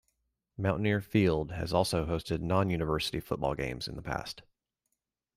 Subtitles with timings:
[0.57, 4.41] Mountaineer Field has also hosted non-university football games in the past.